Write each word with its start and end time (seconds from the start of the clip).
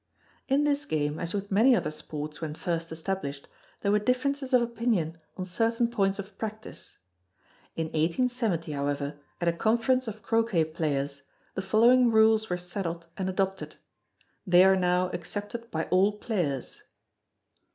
In 0.47 0.63
this 0.63 0.85
game, 0.85 1.19
as 1.19 1.31
with 1.35 1.51
many 1.51 1.75
other 1.75 1.91
sports 1.91 2.41
when 2.41 2.55
first 2.55 2.91
established, 2.91 3.47
there 3.81 3.91
were 3.91 3.99
differences 3.99 4.51
of 4.51 4.59
opinion 4.63 5.19
on 5.37 5.45
certain 5.45 5.87
points 5.89 6.17
of 6.17 6.39
practice. 6.39 6.97
In 7.75 7.85
1870, 7.85 8.71
however, 8.71 9.19
at 9.39 9.47
a 9.47 9.53
conference 9.53 10.07
of 10.07 10.23
Croquet 10.23 10.65
players, 10.65 11.21
the 11.53 11.61
following 11.61 12.09
rules 12.11 12.49
were 12.49 12.57
settled 12.57 13.05
and 13.15 13.29
adopted. 13.29 13.75
They 14.47 14.63
are 14.63 14.75
now 14.75 15.09
accepted 15.11 15.69
by 15.69 15.83
all 15.91 16.13
players. 16.13 16.81